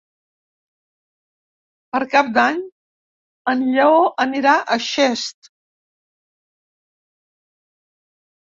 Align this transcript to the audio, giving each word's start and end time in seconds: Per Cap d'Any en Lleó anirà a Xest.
Per 1.97 2.01
Cap 2.13 2.31
d'Any 2.37 2.63
en 3.53 3.61
Lleó 3.75 3.99
anirà 4.25 4.55
a 4.63 4.79
Xest. 4.87 5.51